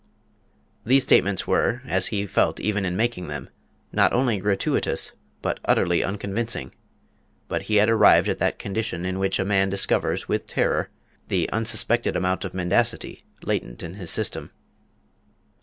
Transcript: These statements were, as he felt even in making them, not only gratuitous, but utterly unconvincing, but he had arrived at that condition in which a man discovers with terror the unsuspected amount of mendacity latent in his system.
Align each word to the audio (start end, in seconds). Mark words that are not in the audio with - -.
These 0.83 1.03
statements 1.03 1.45
were, 1.45 1.83
as 1.85 2.07
he 2.07 2.25
felt 2.25 2.59
even 2.59 2.85
in 2.85 2.97
making 2.97 3.27
them, 3.27 3.49
not 3.91 4.11
only 4.13 4.39
gratuitous, 4.39 5.11
but 5.43 5.59
utterly 5.63 6.03
unconvincing, 6.03 6.73
but 7.47 7.61
he 7.61 7.75
had 7.75 7.87
arrived 7.87 8.27
at 8.27 8.39
that 8.39 8.57
condition 8.57 9.05
in 9.05 9.19
which 9.19 9.37
a 9.37 9.45
man 9.45 9.69
discovers 9.69 10.27
with 10.27 10.47
terror 10.47 10.89
the 11.27 11.47
unsuspected 11.51 12.15
amount 12.15 12.43
of 12.43 12.55
mendacity 12.55 13.25
latent 13.43 13.83
in 13.83 13.93
his 13.93 14.09
system. 14.09 14.49